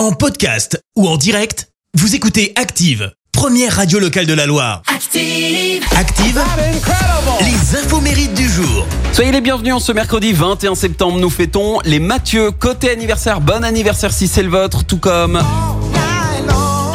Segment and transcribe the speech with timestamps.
[0.00, 4.80] En podcast ou en direct, vous écoutez Active, première radio locale de la Loire.
[4.86, 5.84] Active.
[5.94, 6.42] Active,
[7.40, 8.86] les infos mérites du jour.
[9.12, 11.18] Soyez les bienvenus en ce mercredi 21 septembre.
[11.18, 12.50] Nous fêtons les Mathieu.
[12.50, 15.38] Côté anniversaire, bon anniversaire si c'est le vôtre, tout comme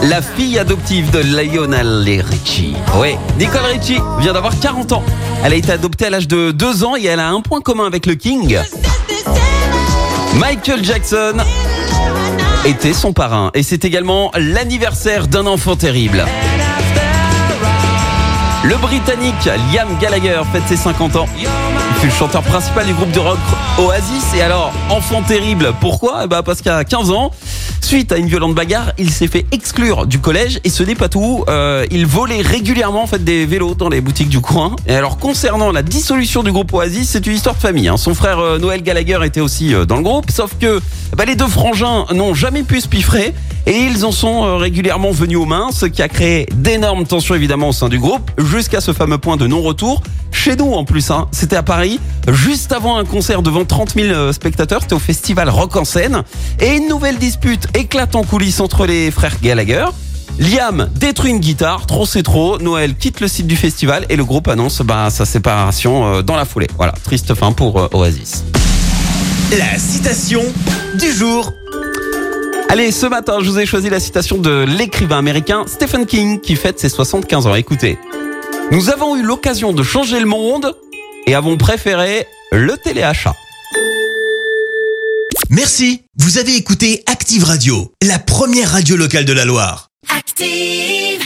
[0.01, 2.73] la fille adoptive de Lionel Richie.
[2.99, 5.03] Oui, Nicole Richie vient d'avoir 40 ans.
[5.43, 7.85] Elle a été adoptée à l'âge de 2 ans et elle a un point commun
[7.85, 8.57] avec le King.
[10.39, 11.37] Michael Jackson
[12.65, 16.25] était son parrain et c'est également l'anniversaire d'un enfant terrible.
[18.63, 21.27] Le Britannique Liam Gallagher fête ses 50 ans.
[21.37, 21.45] Il
[21.99, 23.37] fut le chanteur principal du groupe de rock
[23.77, 24.33] Oasis.
[24.35, 26.21] Et alors, enfant terrible, pourquoi?
[26.23, 27.29] Eh ben Parce qu'à 15 ans,
[27.85, 30.59] suite à une violente bagarre, il s'est fait exclure du collège.
[30.63, 34.39] Et ce n'est pas tout, euh, il volait régulièrement des vélos dans les boutiques du
[34.41, 34.75] coin.
[34.87, 37.87] Et alors, concernant la dissolution du groupe Oasis, c'est une histoire de famille.
[37.87, 37.97] hein.
[37.97, 40.31] Son frère euh, Noël Gallagher était aussi euh, dans le groupe.
[40.31, 40.81] Sauf que
[41.15, 43.35] ben, les deux frangins n'ont jamais pu se piffrer.
[43.67, 47.33] Et ils en sont euh, régulièrement venus aux mains, ce qui a créé d'énormes tensions
[47.33, 50.03] évidemment au sein du groupe, jusqu'à ce fameux point de non-retour.
[50.31, 51.99] Chez nous en plus, hein, c'était à Paris,
[52.31, 56.21] juste avant un concert devant 30 000 euh, spectateurs, c'était au festival Rock en scène.
[56.59, 59.85] Et une nouvelle dispute éclate en coulisses entre les frères Gallagher.
[60.37, 62.59] Liam détruit une guitare, trop c'est trop.
[62.59, 66.35] Noël quitte le site du festival et le groupe annonce bah, sa séparation euh, dans
[66.35, 66.67] la foulée.
[66.77, 68.43] Voilà, triste fin pour Oasis.
[69.57, 70.41] La citation
[70.99, 71.51] du jour.
[72.69, 76.55] Allez, ce matin, je vous ai choisi la citation de l'écrivain américain Stephen King qui
[76.55, 77.55] fête ses 75 ans.
[77.55, 77.97] Écoutez,
[78.71, 80.75] nous avons eu l'occasion de changer le monde
[81.27, 83.35] et avons préféré le téléachat.
[85.49, 89.89] Merci, vous avez écouté Active Radio, la première radio locale de la Loire.
[90.09, 91.21] Active.